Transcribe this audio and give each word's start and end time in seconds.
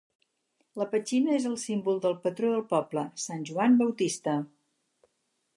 La 0.81 0.87
petxina 0.93 1.35
és 1.41 1.45
el 1.49 1.57
símbol 1.65 2.01
del 2.07 2.17
patró 2.25 2.51
del 2.55 2.65
poble, 2.73 3.07
Sant 3.27 3.47
Joan 3.51 3.79
Baptista. 3.83 4.39